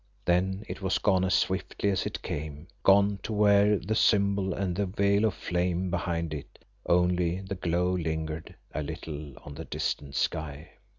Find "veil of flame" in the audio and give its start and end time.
4.87-5.91